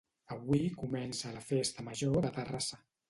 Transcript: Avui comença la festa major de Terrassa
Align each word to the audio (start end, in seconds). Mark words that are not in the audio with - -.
Avui 0.35 0.61
comença 0.83 1.33
la 1.35 1.43
festa 1.51 1.85
major 1.91 2.19
de 2.27 2.33
Terrassa 2.39 2.81